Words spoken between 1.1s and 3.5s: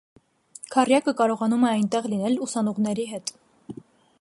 կարողանում է այնտեղ լինենլ ուսանողների հետ։